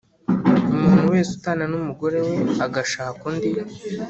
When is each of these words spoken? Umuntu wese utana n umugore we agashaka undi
Umuntu 0.75 1.03
wese 1.13 1.29
utana 1.37 1.63
n 1.67 1.73
umugore 1.79 2.17
we 2.27 2.35
agashaka 2.65 3.21
undi 3.29 3.49